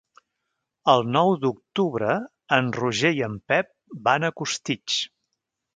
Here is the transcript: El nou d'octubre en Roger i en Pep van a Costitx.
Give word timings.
El 0.93 1.05
nou 1.17 1.33
d'octubre 1.43 2.15
en 2.59 2.73
Roger 2.81 3.15
i 3.21 3.25
en 3.31 3.39
Pep 3.53 3.73
van 4.11 4.31
a 4.33 4.37
Costitx. 4.43 5.03